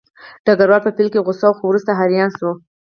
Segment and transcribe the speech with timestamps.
[0.45, 2.49] ډګروال په پیل کې غوسه و خو وروسته حیران شو